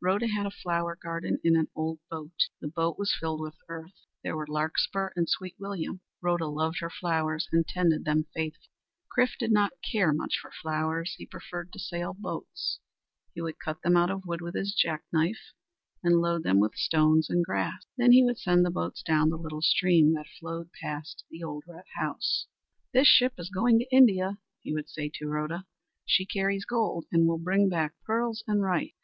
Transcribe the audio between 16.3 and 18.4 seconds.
them with stones and grass. Then he would